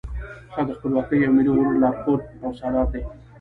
[0.53, 3.01] هغه د خپلواکۍ او ملي غرور لارښود او سالار دی.